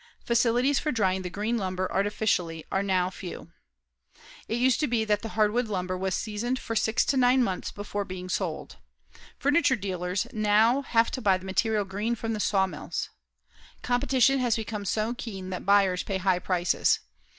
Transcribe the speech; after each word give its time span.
Facilities 0.25 0.79
for 0.79 0.91
drying 0.91 1.21
the 1.21 1.29
green 1.29 1.59
lumber 1.59 1.87
artificially 1.91 2.65
are 2.71 3.11
few. 3.11 3.51
It 4.47 4.57
used 4.57 4.79
to 4.79 4.87
be 4.87 5.05
that 5.05 5.21
the 5.21 5.29
hardwood 5.37 5.67
lumber 5.67 5.95
was 5.95 6.15
seasoned 6.15 6.57
for 6.57 6.75
six 6.75 7.05
to 7.05 7.17
nine 7.17 7.43
months 7.43 7.69
before 7.71 8.03
being 8.03 8.27
sold. 8.27 8.77
Furniture 9.37 9.75
dealers 9.75 10.25
now 10.33 10.81
have 10.81 11.11
to 11.11 11.21
buy 11.21 11.37
the 11.37 11.45
material 11.45 11.85
green 11.85 12.15
from 12.15 12.33
the 12.33 12.39
sawmills. 12.39 13.11
Competition 13.83 14.39
has 14.39 14.55
become 14.55 14.85
so 14.85 15.13
keen 15.13 15.51
that 15.51 15.67
buyers 15.67 16.01
pay 16.01 16.17
high 16.17 16.39
prices. 16.39 17.01